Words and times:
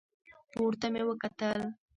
پورته 0.53 0.87
مې 0.93 1.01
وکتل. 1.09 1.59